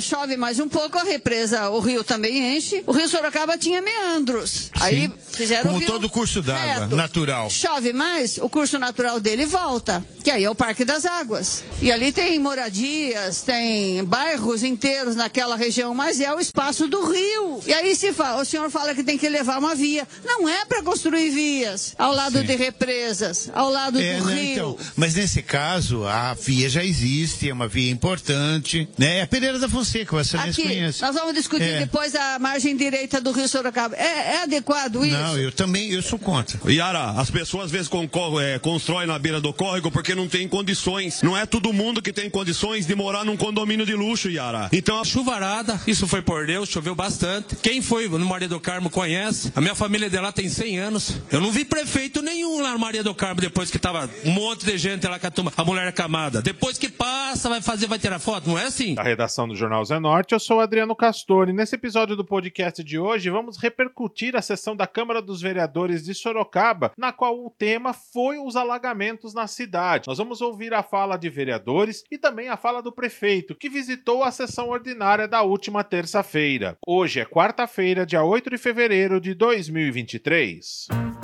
chove 0.00 0.36
mais 0.36 0.58
um 0.58 0.68
pouco, 0.68 0.98
a 0.98 1.02
represa, 1.02 1.68
o 1.70 1.80
rio 1.80 2.02
também 2.04 2.56
enche. 2.56 2.82
O 2.86 2.92
rio 2.92 3.08
Sorocaba 3.08 3.56
tinha 3.58 3.80
meandros. 3.82 4.70
Aí 4.80 5.02
Sim. 5.08 5.12
fizeram 5.32 5.62
Como 5.64 5.76
o 5.76 5.78
rio 5.78 5.88
todo 5.88 6.08
curso 6.08 6.42
d'água, 6.42 6.86
natural. 6.96 7.48
Chove 7.50 7.92
mais, 7.92 8.38
o 8.38 8.48
curso 8.48 8.78
natural 8.78 9.20
dele 9.20 9.46
volta, 9.46 10.04
que 10.24 10.30
aí 10.30 10.44
é 10.44 10.50
o 10.50 10.54
Parque 10.54 10.84
das 10.84 11.04
Águas. 11.04 11.62
E 11.82 11.90
ali 11.92 12.12
tem 12.12 12.38
moradias, 12.38 13.42
tem 13.42 14.02
bairros 14.04 14.62
inteiros 14.62 15.16
naquela 15.16 15.56
região, 15.56 15.94
mas 15.94 16.20
é 16.20 16.32
o 16.34 16.40
espaço 16.40 16.86
do 16.88 17.04
rio. 17.10 17.60
E 17.66 17.72
aí 17.72 17.94
se 17.94 18.12
fala, 18.12 18.42
o 18.42 18.44
senhor 18.44 18.70
fala 18.70 18.94
que 18.94 19.02
tem 19.04 19.18
que 19.18 19.28
levar 19.28 19.58
uma 19.58 19.74
via. 19.74 20.06
Não 20.24 20.48
é 20.48 20.64
para 20.64 20.82
construir 20.82 21.30
vias 21.30 21.94
ao 21.98 22.12
lado 22.12 22.38
Sim. 22.40 22.46
de 22.46 22.56
represas, 22.56 23.50
ao 23.54 23.70
lado 23.70 24.00
É, 24.00 24.18
do 24.18 24.24
né, 24.26 24.34
rio. 24.34 24.52
então, 24.52 24.78
mas 24.96 25.14
nesse 25.14 25.42
caso, 25.42 26.04
a 26.06 26.34
via 26.34 26.68
já 26.68 26.84
existe, 26.84 27.48
é 27.48 27.52
uma 27.52 27.68
via 27.68 27.90
importante, 27.90 28.88
né? 28.98 29.18
É 29.18 29.22
a 29.22 29.26
Pereira 29.26 29.58
da 29.58 29.68
Fonseca, 29.68 29.89
você 30.10 30.36
nem 30.36 30.50
Aqui, 30.50 30.62
conhece. 30.62 31.02
nós 31.02 31.14
vamos 31.14 31.34
discutir 31.34 31.62
É. 31.64 31.78
depois 31.80 32.14
a 32.14 32.38
margem 32.38 32.76
direita 32.76 33.20
do 33.20 33.32
rio 33.32 33.48
Sorocaba. 33.48 33.94
É, 33.96 34.36
é 34.36 34.42
adequado 34.42 35.04
isso? 35.04 35.16
Não, 35.16 35.38
eu 35.38 35.52
também, 35.52 35.90
eu 35.90 36.02
sou 36.02 36.18
contra. 36.18 36.58
Yara, 36.70 37.10
as 37.12 37.30
pessoas 37.30 37.66
às 37.66 37.70
vezes 37.70 37.88
concor- 37.88 38.40
é, 38.42 38.58
constroem 38.58 39.06
na 39.06 39.18
beira 39.18 39.40
do 39.40 39.52
córrego 39.52 39.90
porque 39.90 40.14
não 40.14 40.28
tem 40.28 40.48
condições. 40.48 41.22
Não 41.22 41.36
é 41.36 41.44
todo 41.46 41.72
mundo 41.72 42.00
que 42.02 42.12
tem 42.12 42.28
condições 42.30 42.86
de 42.86 42.94
morar 42.94 43.24
num 43.24 43.36
condomínio 43.36 43.84
de 43.84 43.94
luxo, 43.94 44.28
Yara. 44.30 44.68
Então, 44.72 45.04
Chuvarada, 45.04 45.80
isso 45.86 46.06
foi 46.06 46.22
por 46.22 46.46
Deus, 46.46 46.68
choveu 46.68 46.94
bastante. 46.94 47.56
Quem 47.56 47.82
foi 47.82 48.08
no 48.08 48.26
Maria 48.26 48.48
do 48.48 48.60
Carmo 48.60 48.88
conhece. 48.90 49.52
A 49.54 49.60
minha 49.60 49.74
família 49.74 50.08
de 50.08 50.18
lá 50.18 50.32
tem 50.32 50.48
100 50.48 50.78
anos. 50.78 51.14
Eu 51.30 51.40
não 51.40 51.50
vi 51.50 51.64
prefeito 51.64 52.22
nenhum 52.22 52.60
lá 52.62 52.72
no 52.72 52.78
Maria 52.78 53.02
do 53.02 53.14
Carmo 53.14 53.40
depois 53.40 53.70
que 53.70 53.78
tava 53.78 54.08
um 54.24 54.30
monte 54.30 54.64
de 54.64 54.76
gente 54.78 55.06
lá 55.06 55.18
com 55.18 55.26
a, 55.26 55.30
turma, 55.30 55.52
a 55.56 55.64
mulher 55.64 55.92
camada. 55.92 56.40
Depois 56.42 56.78
que 56.78 56.88
passa, 56.88 57.48
vai 57.48 57.60
fazer, 57.60 57.86
vai 57.86 57.98
tirar 57.98 58.18
foto. 58.18 58.48
Não 58.48 58.58
é 58.58 58.64
assim. 58.66 58.94
Da 58.94 59.02
redação 59.02 59.46
do 59.48 59.54
Jornal 59.56 59.79
Zé 59.84 59.98
Norte, 59.98 60.32
eu 60.32 60.40
sou 60.40 60.60
Adriano 60.60 60.94
Castori. 60.94 61.52
Nesse 61.52 61.74
episódio 61.74 62.16
do 62.16 62.24
podcast 62.24 62.82
de 62.82 62.98
hoje, 62.98 63.30
vamos 63.30 63.56
repercutir 63.56 64.36
a 64.36 64.42
sessão 64.42 64.76
da 64.76 64.86
Câmara 64.86 65.22
dos 65.22 65.40
Vereadores 65.40 66.04
de 66.04 66.14
Sorocaba, 66.14 66.92
na 66.96 67.12
qual 67.12 67.44
o 67.44 67.50
tema 67.50 67.92
foi 67.92 68.38
os 68.38 68.56
alagamentos 68.56 69.34
na 69.34 69.46
cidade. 69.46 70.08
Nós 70.08 70.18
vamos 70.18 70.40
ouvir 70.40 70.74
a 70.74 70.82
fala 70.82 71.16
de 71.16 71.28
vereadores 71.28 72.04
e 72.10 72.18
também 72.18 72.48
a 72.48 72.56
fala 72.56 72.82
do 72.82 72.92
prefeito, 72.92 73.54
que 73.54 73.68
visitou 73.68 74.22
a 74.22 74.30
sessão 74.30 74.68
ordinária 74.68 75.26
da 75.26 75.42
última 75.42 75.84
terça-feira. 75.84 76.76
Hoje 76.86 77.20
é 77.20 77.24
quarta-feira, 77.24 78.06
dia 78.06 78.22
8 78.22 78.50
de 78.50 78.58
fevereiro 78.58 79.20
de 79.20 79.34
2023. 79.34 81.19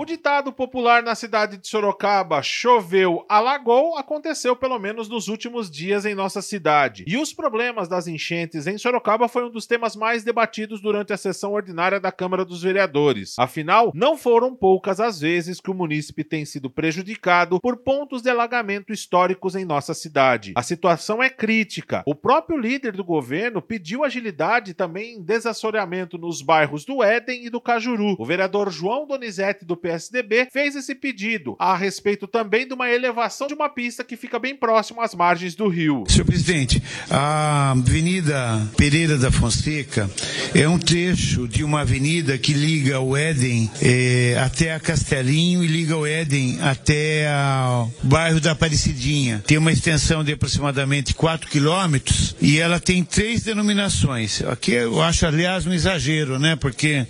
O 0.00 0.04
ditado 0.06 0.50
popular 0.50 1.02
na 1.02 1.14
cidade 1.14 1.58
de 1.58 1.68
Sorocaba, 1.68 2.42
choveu, 2.42 3.22
alagou, 3.28 3.98
aconteceu 3.98 4.56
pelo 4.56 4.78
menos 4.78 5.10
nos 5.10 5.28
últimos 5.28 5.70
dias 5.70 6.06
em 6.06 6.14
nossa 6.14 6.40
cidade. 6.40 7.04
E 7.06 7.18
os 7.18 7.34
problemas 7.34 7.86
das 7.86 8.06
enchentes 8.06 8.66
em 8.66 8.78
Sorocaba 8.78 9.28
foi 9.28 9.44
um 9.44 9.50
dos 9.50 9.66
temas 9.66 9.94
mais 9.94 10.24
debatidos 10.24 10.80
durante 10.80 11.12
a 11.12 11.18
sessão 11.18 11.52
ordinária 11.52 12.00
da 12.00 12.10
Câmara 12.10 12.46
dos 12.46 12.62
Vereadores. 12.62 13.34
Afinal, 13.38 13.92
não 13.94 14.16
foram 14.16 14.56
poucas 14.56 15.00
as 15.00 15.20
vezes 15.20 15.60
que 15.60 15.70
o 15.70 15.74
munícipe 15.74 16.24
tem 16.24 16.46
sido 16.46 16.70
prejudicado 16.70 17.60
por 17.60 17.76
pontos 17.76 18.22
de 18.22 18.30
alagamento 18.30 18.94
históricos 18.94 19.54
em 19.54 19.66
nossa 19.66 19.92
cidade. 19.92 20.54
A 20.56 20.62
situação 20.62 21.22
é 21.22 21.28
crítica. 21.28 22.02
O 22.06 22.14
próprio 22.14 22.56
líder 22.56 22.92
do 22.92 23.04
governo 23.04 23.60
pediu 23.60 24.02
agilidade 24.02 24.72
também 24.72 25.22
desassoreamento 25.22 26.16
nos 26.16 26.40
bairros 26.40 26.86
do 26.86 27.02
Éden 27.02 27.44
e 27.44 27.50
do 27.50 27.60
Cajuru. 27.60 28.16
O 28.18 28.24
vereador 28.24 28.70
João 28.70 29.06
Donizete 29.06 29.66
do 29.66 29.76
PSDB 29.90 30.48
fez 30.52 30.76
esse 30.76 30.94
pedido 30.94 31.56
a 31.58 31.76
respeito 31.76 32.26
também 32.28 32.66
de 32.66 32.72
uma 32.74 32.88
elevação 32.90 33.46
de 33.48 33.54
uma 33.54 33.68
pista 33.68 34.04
que 34.04 34.16
fica 34.16 34.38
bem 34.38 34.54
próximo 34.54 35.00
às 35.00 35.14
margens 35.14 35.54
do 35.56 35.66
rio. 35.68 36.04
Senhor 36.08 36.24
presidente, 36.24 36.80
a 37.10 37.72
Avenida 37.72 38.68
Pereira 38.76 39.18
da 39.18 39.32
Fonseca 39.32 40.08
é 40.54 40.68
um 40.68 40.78
trecho 40.78 41.48
de 41.48 41.64
uma 41.64 41.80
avenida 41.80 42.38
que 42.38 42.52
liga 42.52 43.00
o 43.00 43.16
Éden 43.16 43.68
eh, 43.82 44.36
até 44.44 44.72
a 44.74 44.80
Castelinho 44.80 45.64
e 45.64 45.66
liga 45.66 45.96
o 45.96 46.06
Éden 46.06 46.58
até 46.62 47.26
o 47.32 47.90
bairro 48.06 48.40
da 48.40 48.52
Aparecidinha. 48.52 49.42
Tem 49.46 49.58
uma 49.58 49.72
extensão 49.72 50.22
de 50.22 50.32
aproximadamente 50.32 51.14
4 51.14 51.50
quilômetros 51.50 52.36
e 52.40 52.58
ela 52.58 52.78
tem 52.78 53.02
três 53.02 53.42
denominações. 53.42 54.42
Aqui 54.42 54.72
eu 54.72 55.02
acho, 55.02 55.26
aliás, 55.26 55.66
um 55.66 55.72
exagero, 55.72 56.38
né? 56.38 56.54
Porque 56.56 57.06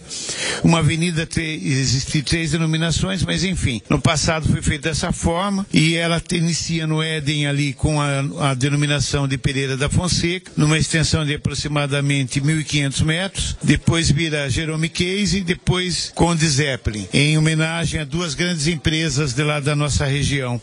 uma 0.64 0.78
avenida 0.78 1.26
te- 1.26 1.40
existe 1.62 2.22
três 2.22 2.52
denominações, 2.52 2.69
mas 2.78 3.44
enfim, 3.44 3.80
no 3.88 4.00
passado 4.00 4.48
foi 4.48 4.62
feito 4.62 4.82
dessa 4.82 5.12
forma 5.12 5.66
e 5.72 5.94
ela 5.96 6.22
inicia 6.32 6.86
no 6.86 7.02
Éden 7.02 7.46
ali 7.46 7.72
com 7.72 8.00
a, 8.00 8.50
a 8.50 8.54
denominação 8.54 9.26
de 9.26 9.36
Pereira 9.38 9.76
da 9.76 9.88
Fonseca, 9.88 10.52
numa 10.56 10.78
extensão 10.78 11.24
de 11.24 11.34
aproximadamente 11.34 12.40
1.500 12.40 13.04
metros, 13.04 13.56
depois 13.62 14.10
vira 14.10 14.48
Jerome 14.50 14.88
Case, 14.88 15.40
depois 15.40 16.12
Conde 16.14 16.46
Zeppelin, 16.46 17.08
em 17.12 17.36
homenagem 17.38 18.00
a 18.00 18.04
duas 18.04 18.34
grandes 18.34 18.66
empresas 18.66 19.32
de 19.34 19.42
lá 19.42 19.60
da 19.60 19.74
nossa 19.76 20.04
região, 20.04 20.60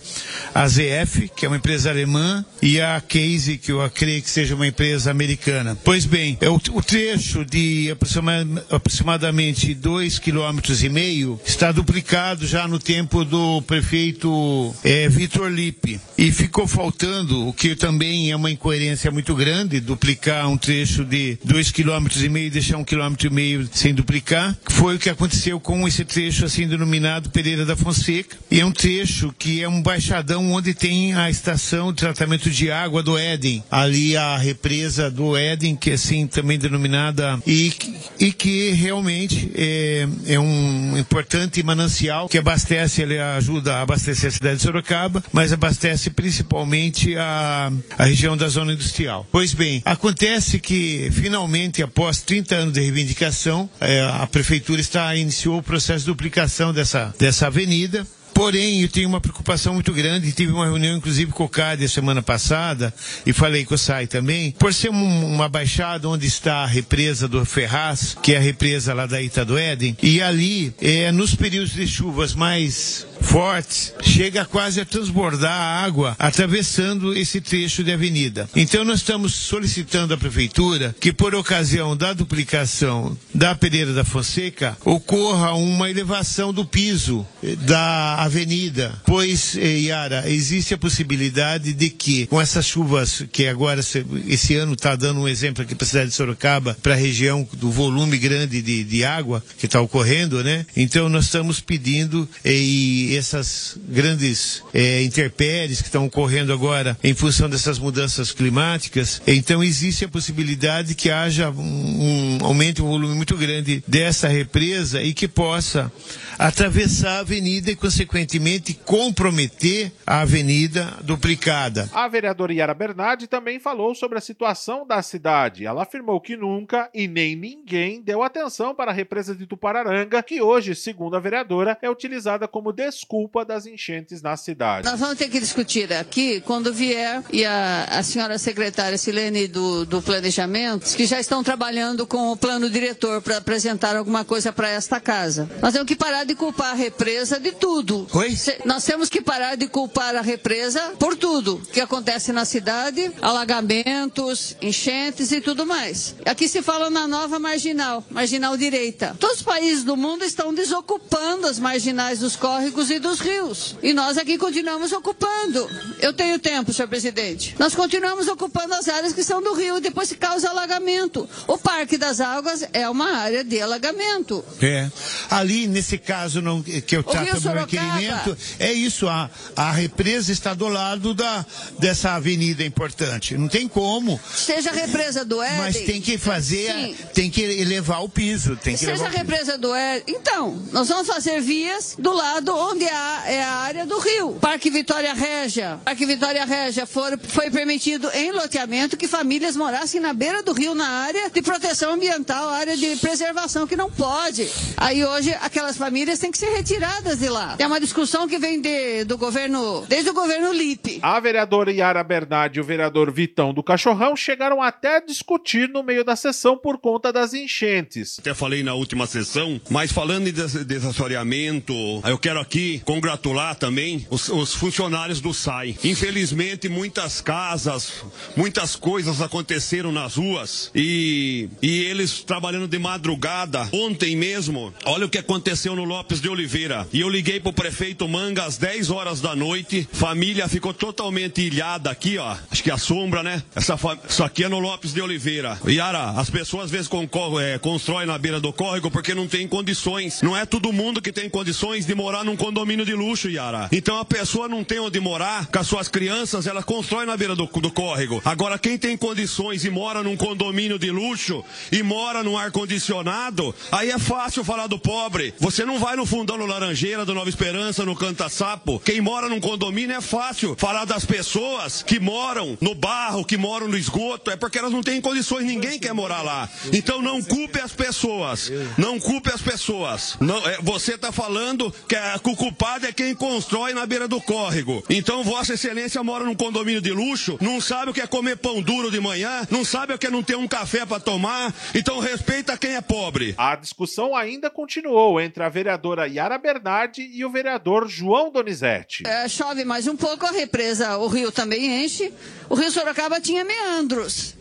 a 0.53 0.67
ZF, 0.67 1.29
que 1.35 1.45
é 1.45 1.47
uma 1.47 1.57
empresa 1.57 1.89
alemã, 1.89 2.45
e 2.61 2.79
a 2.81 2.99
Case, 3.01 3.57
que 3.57 3.71
eu 3.71 3.89
creio 3.93 4.21
que 4.21 4.29
seja 4.29 4.55
uma 4.55 4.67
empresa 4.67 5.11
americana. 5.11 5.77
Pois 5.83 6.05
bem, 6.05 6.37
é 6.41 6.49
o, 6.49 6.55
o 6.55 6.83
trecho 6.83 7.45
de 7.45 7.89
aproxima- 7.91 8.45
aproximadamente 8.69 9.73
dois 9.73 10.19
quilômetros 10.19 10.83
e 10.83 10.89
meio 10.89 11.39
está 11.87 11.97
duplicado 11.97 12.45
já 12.45 12.67
no 12.67 12.79
tempo 12.79 13.23
do 13.23 13.61
prefeito 13.61 14.75
eh, 14.83 15.07
Vitor 15.07 15.49
Lippe. 15.49 15.99
E 16.17 16.31
ficou 16.31 16.67
faltando, 16.67 17.47
o 17.47 17.53
que 17.53 17.75
também 17.75 18.29
é 18.31 18.35
uma 18.35 18.51
incoerência 18.51 19.09
muito 19.09 19.33
grande, 19.33 19.79
duplicar 19.79 20.49
um 20.49 20.57
trecho 20.57 21.05
de 21.05 21.37
dois 21.43 21.71
quilômetros 21.71 22.23
e 22.23 22.49
deixar 22.49 22.77
um 22.77 22.83
quilômetro 22.83 23.27
e 23.27 23.29
meio 23.29 23.69
sem 23.71 23.93
duplicar, 23.93 24.57
que 24.65 24.73
foi 24.73 24.95
o 24.95 24.99
que 24.99 25.09
aconteceu 25.09 25.59
com 25.59 25.87
esse 25.87 26.03
trecho 26.03 26.45
assim 26.45 26.67
denominado 26.67 27.29
Pereira 27.29 27.65
da 27.65 27.75
Fonseca. 27.75 28.35
E 28.51 28.59
é 28.59 28.65
um 28.65 28.71
trecho 28.71 29.33
que 29.37 29.61
é 29.61 29.69
um 29.69 29.81
baixadão 29.81 30.51
onde 30.51 30.73
tem 30.73 31.13
a 31.13 31.29
estação 31.29 31.91
de 31.93 31.99
tratamento 31.99 32.49
de 32.49 32.71
água 32.71 33.01
do 33.01 33.17
Éden, 33.17 33.63
ali 33.71 34.17
a 34.17 34.37
represa 34.37 35.09
do 35.09 35.37
Éden, 35.37 35.75
que 35.75 35.91
é 35.91 35.93
assim 35.93 36.27
também 36.27 36.57
denominada, 36.57 37.39
e, 37.45 37.71
e 38.19 38.31
que 38.31 38.71
realmente 38.71 39.51
é, 39.55 40.07
é 40.25 40.39
um 40.39 40.97
importante 40.97 41.61
manancial 41.77 42.27
que 42.27 42.39
abastece, 42.39 43.03
ele 43.03 43.19
ajuda 43.19 43.75
a 43.75 43.81
abastecer 43.81 44.29
a 44.29 44.31
cidade 44.31 44.57
de 44.57 44.63
Sorocaba, 44.63 45.23
mas 45.31 45.53
abastece 45.53 46.09
principalmente 46.09 47.15
a, 47.15 47.71
a 47.97 48.05
região 48.05 48.35
da 48.35 48.47
zona 48.47 48.73
industrial. 48.73 49.27
Pois 49.31 49.53
bem, 49.53 49.81
acontece 49.85 50.59
que 50.59 51.09
finalmente, 51.11 51.83
após 51.83 52.21
30 52.21 52.55
anos 52.55 52.73
de 52.73 52.81
reivindicação, 52.81 53.69
eh, 53.79 54.01
a 54.01 54.25
prefeitura 54.25 54.81
está 54.81 55.15
iniciou 55.15 55.59
o 55.59 55.63
processo 55.63 55.99
de 55.99 56.05
duplicação 56.07 56.73
dessa, 56.73 57.13
dessa 57.19 57.47
avenida. 57.47 58.05
Porém, 58.37 58.83
eu 58.83 58.87
tenho 58.87 59.09
uma 59.09 59.19
preocupação 59.19 59.73
muito 59.73 59.91
grande. 59.91 60.31
Tive 60.31 60.51
uma 60.51 60.65
reunião, 60.65 60.95
inclusive, 60.95 61.31
com 61.31 61.45
o 61.45 61.49
CAD 61.49 61.89
semana 61.89 62.21
passada, 62.21 62.93
e 63.25 63.33
falei 63.33 63.65
com 63.65 63.73
o 63.73 63.77
SAI 63.79 64.05
também. 64.05 64.51
Por 64.51 64.71
ser 64.71 64.91
um- 64.91 65.33
uma 65.33 65.49
baixada 65.49 66.07
onde 66.07 66.27
está 66.27 66.57
a 66.57 66.67
represa 66.67 67.27
do 67.27 67.43
Ferraz, 67.43 68.15
que 68.21 68.33
é 68.33 68.37
a 68.37 68.39
represa 68.39 68.93
lá 68.93 69.07
da 69.07 69.19
Ita 69.19 69.43
do 69.43 69.57
Éden, 69.57 69.97
e 70.03 70.21
ali, 70.21 70.71
eh, 70.79 71.11
nos 71.11 71.33
períodos 71.33 71.73
de 71.73 71.87
chuvas 71.87 72.35
mais 72.35 73.07
fortes, 73.27 73.93
chega 74.01 74.45
quase 74.45 74.79
a 74.79 74.85
transbordar 74.85 75.51
a 75.51 75.83
água 75.83 76.15
atravessando 76.17 77.13
esse 77.13 77.41
trecho 77.41 77.83
de 77.83 77.91
avenida. 77.91 78.49
Então 78.55 78.85
nós 78.85 78.99
estamos 78.99 79.33
solicitando 79.35 80.13
à 80.13 80.17
prefeitura 80.17 80.95
que 80.99 81.11
por 81.11 81.35
ocasião 81.35 81.95
da 81.95 82.13
duplicação 82.13 83.17
da 83.33 83.53
Pereira 83.53 83.93
da 83.93 84.03
Fonseca 84.05 84.77
ocorra 84.85 85.53
uma 85.55 85.89
elevação 85.89 86.53
do 86.53 86.63
piso 86.65 87.25
eh, 87.43 87.55
da 87.57 88.15
avenida, 88.23 88.93
pois 89.05 89.57
eh, 89.57 89.79
Yara, 89.81 90.29
existe 90.29 90.73
a 90.73 90.77
possibilidade 90.77 91.73
de 91.73 91.89
que 91.89 92.27
com 92.27 92.39
essas 92.39 92.65
chuvas 92.65 93.23
que 93.31 93.45
agora 93.47 93.81
se- 93.83 94.05
esse 94.27 94.55
ano 94.55 94.73
está 94.73 94.95
dando 94.95 95.19
um 95.21 95.27
exemplo 95.27 95.63
aqui 95.63 95.75
para 95.75 95.85
a 95.85 95.87
cidade 95.89 96.09
de 96.09 96.15
Sorocaba, 96.15 96.77
para 96.81 96.93
a 96.93 96.97
região 96.97 97.47
do 97.53 97.69
volume 97.69 98.17
grande 98.17 98.61
de, 98.61 98.83
de 98.83 99.03
água 99.03 99.43
que 99.59 99.65
está 99.65 99.81
ocorrendo, 99.81 100.43
né? 100.43 100.65
Então 100.75 101.09
nós 101.09 101.25
estamos 101.25 101.59
pedindo 101.59 102.27
eh, 102.43 102.53
e 102.53 103.16
essas 103.17 103.77
grandes 103.87 104.63
eh, 104.73 105.03
intempéries 105.03 105.81
que 105.81 105.87
estão 105.87 106.05
ocorrendo 106.05 106.53
agora 106.53 106.97
em 107.03 107.13
função 107.13 107.49
dessas 107.49 107.79
mudanças 107.79 108.31
climáticas, 108.31 109.21
então 109.27 109.63
existe 109.63 110.05
a 110.05 110.09
possibilidade 110.09 110.95
que 110.95 111.09
haja 111.09 111.49
um, 111.49 112.37
um 112.41 112.45
aumento, 112.45 112.83
um 112.83 112.87
volume 112.87 113.15
muito 113.15 113.35
grande 113.35 113.83
dessa 113.87 114.27
represa 114.27 115.01
e 115.01 115.13
que 115.13 115.27
possa 115.27 115.91
atravessar 116.37 117.17
a 117.17 117.19
avenida 117.19 117.71
e, 117.71 117.75
consequentemente, 117.75 118.73
comprometer 118.73 119.91
a 120.05 120.21
avenida 120.21 120.97
duplicada. 121.01 121.89
A 121.93 122.07
vereadora 122.07 122.53
Yara 122.53 122.73
Bernardi 122.73 123.27
também 123.27 123.59
falou 123.59 123.95
sobre 123.95 124.17
a 124.17 124.21
situação 124.21 124.85
da 124.85 125.01
cidade. 125.01 125.65
Ela 125.65 125.83
afirmou 125.83 126.21
que 126.21 126.37
nunca 126.37 126.89
e 126.93 127.07
nem 127.07 127.35
ninguém 127.35 128.01
deu 128.01 128.21
atenção 128.21 128.75
para 128.75 128.91
a 128.91 128.93
represa 128.93 129.35
de 129.35 129.45
Tupararanga, 129.45 130.21
que 130.21 130.41
hoje, 130.41 130.75
segundo 130.75 131.15
a 131.15 131.19
vereadora, 131.19 131.77
é 131.81 131.89
utilizada 131.89 132.47
como 132.47 132.71
desculpa 132.71 133.43
das 133.43 133.65
enchentes 133.65 134.21
na 134.21 134.37
cidade. 134.37 134.87
Nós 134.87 134.99
vamos 134.99 135.17
ter 135.17 135.29
que 135.29 135.39
discutir 135.39 135.91
aqui 135.93 136.41
quando 136.41 136.73
vier 136.73 137.23
e 137.31 137.45
a, 137.45 137.85
a 137.85 138.03
senhora 138.03 138.37
secretária 138.37 138.97
Silene 138.97 139.47
do, 139.47 139.85
do 139.85 140.01
Planejamento, 140.01 140.95
que 140.95 141.05
já 141.05 141.19
estão 141.19 141.43
trabalhando 141.43 142.05
com 142.05 142.31
o 142.31 142.37
plano 142.37 142.69
diretor 142.69 143.21
para 143.21 143.37
apresentar 143.37 143.95
alguma 143.95 144.23
coisa 144.23 144.53
para 144.53 144.69
esta 144.69 144.99
casa. 144.99 145.49
Nós 145.61 145.73
temos 145.73 145.87
que 145.87 145.95
parar 145.95 146.26
de 146.27 146.35
culpar 146.35 146.71
a 146.71 146.75
represa 146.75 147.39
de 147.39 147.51
tudo. 147.53 148.05
Oi? 148.13 148.35
Se- 148.35 148.59
nós 148.65 148.83
temos 148.83 149.09
que 149.09 149.21
parar 149.21 149.55
de 149.55 149.67
culpar 149.67 150.15
a 150.15 150.21
represa 150.21 150.93
por 150.99 151.15
tudo 151.15 151.61
que 151.71 151.79
acontece 151.81 152.31
na 152.33 152.45
cidade, 152.45 153.09
alagamentos, 153.21 154.55
enchentes 154.61 155.31
e 155.31 155.39
tudo 155.41 155.65
mais. 155.65 156.15
Aqui 156.25 156.47
se 156.47 156.61
fala 156.61 156.89
na 156.89 157.07
nova 157.07 157.39
marginal, 157.39 158.03
marginal 158.09 158.57
direita. 158.57 159.15
Todos 159.19 159.37
os 159.37 159.43
países 159.43 159.83
do 159.83 159.95
mundo 159.95 160.23
estão 160.25 160.53
desocupando 160.53 161.47
as 161.47 161.57
marginais 161.59 162.19
dos 162.19 162.35
córregos 162.35 162.91
e 162.91 162.99
dos 162.99 163.19
rios. 163.19 163.75
E 163.81 163.93
nós 163.93 164.17
aqui 164.17 164.37
continuamos 164.37 164.91
ocupando. 164.91 165.67
Eu 165.99 166.11
tenho 166.13 166.37
tempo, 166.39 166.73
senhor 166.73 166.87
presidente. 166.89 167.55
Nós 167.57 167.73
continuamos 167.73 168.27
ocupando 168.27 168.73
as 168.73 168.87
áreas 168.87 169.13
que 169.13 169.23
são 169.23 169.41
do 169.41 169.53
rio 169.53 169.77
e 169.77 169.81
depois 169.81 170.09
se 170.09 170.15
causa 170.17 170.49
alagamento. 170.49 171.27
O 171.47 171.57
Parque 171.57 171.97
das 171.97 172.19
Águas 172.19 172.67
é 172.73 172.89
uma 172.89 173.11
área 173.17 173.43
de 173.43 173.61
alagamento. 173.61 174.43
É. 174.61 174.89
Ali, 175.29 175.67
nesse 175.67 175.97
caso 175.97 176.16
não, 176.41 176.61
que 176.63 176.95
eu 176.95 177.03
trato 177.03 177.25
meu 177.25 177.39
Sorocaba. 177.41 177.59
requerimento, 177.95 178.37
é 178.59 178.71
isso. 178.73 179.07
A, 179.07 179.29
a 179.55 179.71
represa 179.71 180.31
está 180.31 180.53
do 180.53 180.67
lado 180.67 181.13
da, 181.13 181.45
dessa 181.79 182.11
avenida 182.13 182.63
importante. 182.63 183.37
Não 183.37 183.47
tem 183.47 183.67
como. 183.67 184.19
Seja 184.33 184.69
a 184.69 184.73
represa 184.73 185.23
do 185.25 185.41
Éden. 185.41 185.57
Mas 185.57 185.77
tem 185.81 186.01
que 186.01 186.17
fazer, 186.17 186.71
Sim. 186.73 186.95
tem 187.13 187.29
que 187.29 187.41
elevar 187.41 188.03
o 188.03 188.09
piso. 188.09 188.55
Tem 188.55 188.75
que 188.75 188.85
Seja 188.85 189.05
a 189.05 189.09
o 189.09 189.11
represa 189.11 189.57
do 189.57 189.73
Éden. 189.73 190.15
Então, 190.15 190.61
nós 190.71 190.87
vamos 190.87 191.07
fazer 191.07 191.41
vias 191.41 191.95
do 191.99 192.13
lado 192.13 192.55
onde 192.55 192.85
há- 192.85 193.23
é 193.27 193.43
a 193.43 193.51
área 193.55 193.85
do 193.85 193.97
rio. 193.99 194.33
Parque 194.39 194.69
Vitória 194.69 195.13
Régia. 195.13 195.79
Parque 195.83 196.05
Vitória 196.05 196.45
Régia 196.45 196.85
for- 196.85 197.19
foi 197.27 197.49
permitido 197.51 198.09
em 198.13 198.31
loteamento 198.31 198.95
que 198.95 199.07
famílias 199.07 199.55
morassem 199.55 199.99
na 199.99 200.13
beira 200.13 200.41
do 200.43 200.53
rio, 200.53 200.73
na 200.73 200.87
área 200.87 201.29
de 201.29 201.41
proteção 201.41 201.93
ambiental, 201.93 202.49
área 202.49 202.77
de 202.77 202.95
preservação, 202.97 203.67
que 203.67 203.75
não 203.75 203.89
pode. 203.91 204.47
Aí 204.77 205.03
hoje 205.03 205.33
aquelas 205.41 205.75
famílias 205.75 206.06
têm 206.19 206.31
que 206.31 206.37
ser 206.37 206.49
retiradas 206.55 207.19
de 207.19 207.29
lá. 207.29 207.55
É 207.59 207.67
uma 207.67 207.79
discussão 207.79 208.27
que 208.27 208.37
vem 208.39 208.61
de- 208.61 209.03
do 209.03 209.17
governo, 209.17 209.85
desde 209.87 210.09
o 210.09 210.13
governo 210.13 210.51
Lipe. 210.53 210.99
A 211.01 211.19
vereadora 211.19 211.71
Yara 211.71 212.03
Bernardi 212.03 212.59
e 212.59 212.61
o 212.61 212.63
vereador 212.65 213.11
Vitão 213.11 213.53
do 213.53 213.61
Cachorrão 213.61 214.15
chegaram 214.15 214.61
até 214.61 214.97
a 214.97 214.99
discutir 215.05 215.67
no 215.69 215.83
meio 215.83 216.03
da 216.03 216.15
sessão 216.15 216.57
por 216.57 216.77
conta 216.77 217.11
das 217.11 217.33
enchentes. 217.33 218.17
Até 218.19 218.33
falei 218.33 218.63
na 218.63 218.73
última 218.73 219.05
sessão, 219.05 219.59
mas 219.69 219.91
falando 219.91 220.27
em 220.27 220.31
des- 220.31 220.65
desassoreamento, 220.65 221.73
eu 222.05 222.17
quero 222.17 222.39
aqui 222.39 222.81
congratular 222.85 223.55
também 223.55 224.05
os, 224.09 224.29
os 224.29 224.53
funcionários 224.53 225.19
do 225.21 225.33
SAI. 225.33 225.77
Infelizmente, 225.83 226.69
muitas 226.69 227.21
casas, 227.21 227.91
muitas 228.35 228.75
coisas 228.75 229.21
aconteceram 229.21 229.91
nas 229.91 230.15
ruas 230.15 230.71
e, 230.75 231.49
e 231.61 231.83
eles 231.85 232.21
trabalhando 232.23 232.67
de 232.67 232.77
madrugada. 232.79 233.67
Ontem 233.73 234.15
mesmo, 234.15 234.73
olha 234.85 235.05
o 235.05 235.09
que 235.09 235.17
aconteceu 235.17 235.75
no 235.75 235.85
Lopes 235.97 236.21
de 236.21 236.29
Oliveira. 236.29 236.87
E 236.93 237.01
eu 237.01 237.09
liguei 237.09 237.39
pro 237.39 237.51
prefeito 237.51 238.07
Manga 238.07 238.43
às 238.45 238.55
10 238.57 238.91
horas 238.91 239.19
da 239.19 239.35
noite, 239.35 239.89
família 239.91 240.47
ficou 240.47 240.71
totalmente 240.71 241.41
ilhada 241.41 241.89
aqui, 241.89 242.19
ó. 242.19 242.35
Acho 242.51 242.61
que 242.63 242.69
a 242.69 242.77
sombra, 242.77 243.23
né? 243.23 243.41
Essa 243.55 243.75
Isso 244.07 244.23
aqui 244.23 244.43
é 244.43 244.47
no 244.49 244.59
Lopes 244.59 244.93
de 244.93 245.01
Oliveira. 245.01 245.59
Yara, 245.67 246.11
as 246.11 246.29
pessoas 246.29 246.65
às 246.65 246.71
vezes 246.71 246.87
concor- 246.87 247.41
é, 247.41 247.57
constroem 247.57 248.05
na 248.05 248.15
beira 248.17 248.39
do 248.39 248.53
córrego 248.53 248.91
porque 248.91 249.15
não 249.15 249.27
tem 249.27 249.47
condições. 249.47 250.21
Não 250.21 250.37
é 250.37 250.45
todo 250.45 250.71
mundo 250.71 251.01
que 251.01 251.11
tem 251.11 251.27
condições 251.27 251.85
de 251.87 251.95
morar 251.95 252.23
num 252.23 252.35
condomínio 252.37 252.85
de 252.85 252.93
luxo, 252.93 253.27
Yara. 253.27 253.67
Então 253.71 253.97
a 253.97 254.05
pessoa 254.05 254.47
não 254.47 254.63
tem 254.63 254.79
onde 254.79 254.99
morar 254.99 255.47
com 255.47 255.57
as 255.57 255.65
suas 255.65 255.87
crianças, 255.87 256.45
ela 256.45 256.61
constrói 256.61 257.07
na 257.07 257.17
beira 257.17 257.35
do, 257.35 257.45
do 257.47 257.71
córrego. 257.71 258.21
Agora, 258.23 258.59
quem 258.59 258.77
tem 258.77 258.95
condições 258.95 259.65
e 259.65 259.71
mora 259.71 260.03
num 260.03 260.15
condomínio 260.15 260.77
de 260.77 260.91
luxo 260.91 261.43
e 261.71 261.81
mora 261.81 262.21
num 262.23 262.37
ar-condicionado, 262.37 263.55
aí 263.71 263.89
é 263.89 263.97
fácil 263.97 264.43
falar 264.43 264.67
do 264.67 264.77
pobre. 264.77 265.33
Você 265.39 265.65
não 265.65 265.79
vai 265.87 265.95
no 265.95 266.05
fundão 266.05 266.37
no 266.37 266.45
Laranjeira, 266.45 267.05
do 267.05 267.13
Nova 267.13 267.29
Esperança, 267.29 267.85
no 267.85 267.95
Canta 267.95 268.27
Sapo. 268.27 268.77
Quem 268.77 268.99
mora 268.99 269.29
num 269.29 269.39
condomínio 269.39 269.95
é 269.95 270.01
fácil 270.01 270.53
falar 270.57 270.83
das 270.83 271.05
pessoas 271.05 271.81
que 271.81 271.97
moram 271.97 272.57
no 272.59 272.75
barro, 272.75 273.23
que 273.23 273.37
moram 273.37 273.69
no 273.69 273.77
esgoto, 273.77 274.29
é 274.29 274.35
porque 274.35 274.57
elas 274.57 274.73
não 274.73 274.83
têm 274.83 274.99
condições, 274.99 275.45
ninguém 275.45 275.79
quer 275.79 275.93
morar 275.93 276.23
lá. 276.23 276.49
Então 276.73 277.01
não 277.01 277.21
culpe 277.21 277.61
as 277.61 277.71
pessoas. 277.71 278.51
Não 278.77 278.99
culpe 278.99 279.31
as 279.31 279.41
pessoas. 279.41 280.17
Não, 280.19 280.45
é, 280.45 280.57
você 280.61 280.95
está 280.95 281.09
falando 281.13 281.73
que, 281.87 281.95
a, 281.95 282.19
que 282.19 282.29
o 282.31 282.35
culpado 282.35 282.85
é 282.85 282.91
quem 282.91 283.15
constrói 283.15 283.73
na 283.73 283.85
beira 283.85 284.09
do 284.09 284.19
córrego. 284.19 284.83
Então 284.89 285.23
Vossa 285.23 285.53
Excelência 285.53 286.03
mora 286.03 286.25
num 286.25 286.35
condomínio 286.35 286.81
de 286.81 286.91
luxo, 286.91 287.37
não 287.39 287.61
sabe 287.61 287.91
o 287.91 287.93
que 287.93 288.01
é 288.01 288.07
comer 288.07 288.35
pão 288.35 288.61
duro 288.61 288.91
de 288.91 288.99
manhã, 288.99 289.47
não 289.49 289.63
sabe 289.63 289.93
o 289.93 289.97
que 289.97 290.07
é 290.07 290.09
não 290.09 290.21
ter 290.21 290.35
um 290.35 290.49
café 290.49 290.85
para 290.85 290.99
tomar. 290.99 291.55
Então 291.73 291.99
respeita 291.99 292.57
quem 292.57 292.75
é 292.75 292.81
pobre. 292.81 293.33
A 293.37 293.55
discussão 293.55 294.13
ainda 294.13 294.49
continuou 294.49 295.21
entre 295.21 295.41
a 295.41 295.47
vereadora 295.47 295.76
Yara 296.07 296.37
Bernardi 296.37 297.09
e 297.13 297.23
o 297.25 297.29
vereador 297.29 297.87
João 297.87 298.31
Donizete. 298.31 299.03
É, 299.05 299.27
chove 299.27 299.63
mais 299.63 299.87
um 299.87 299.95
pouco, 299.95 300.25
a 300.25 300.31
represa, 300.31 300.97
o 300.97 301.07
rio 301.07 301.31
também 301.31 301.83
enche. 301.83 302.11
O 302.49 302.55
rio 302.55 302.71
Sorocaba 302.71 303.19
tinha 303.21 303.43
meandros. 303.43 304.35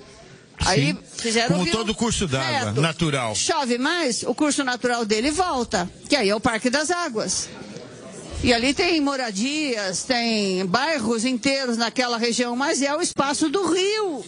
Aí 0.65 0.93
Sim. 0.93 0.99
fizeram 1.19 1.49
Como 1.49 1.61
o 1.61 1.65
rio 1.65 1.73
todo 1.73 1.95
curso 1.95 2.27
d'água, 2.27 2.73
natural. 2.81 3.35
Chove 3.35 3.79
mais, 3.79 4.23
o 4.23 4.35
curso 4.35 4.65
natural 4.65 5.05
dele 5.05 5.31
volta, 5.31 5.91
que 6.09 6.17
aí 6.17 6.29
é 6.29 6.35
o 6.35 6.41
Parque 6.41 6.71
das 6.71 6.91
Águas. 6.91 7.49
E 8.43 8.53
ali 8.53 8.73
tem 8.75 9.01
moradias, 9.01 10.05
tem 10.05 10.65
bairros 10.67 11.25
inteiros 11.25 11.77
naquela 11.77 12.17
região, 12.17 12.55
mas 12.55 12.83
é 12.83 12.95
o 12.95 13.01
espaço 13.01 13.49
do 13.49 13.67
rio. 13.73 14.25